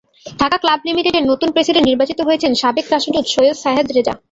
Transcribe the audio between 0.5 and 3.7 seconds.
club লিমিটেডের নতুন president নির্বাচিত হয়েছেন সাবেক রাষ্ট্রদূত সৈয়দ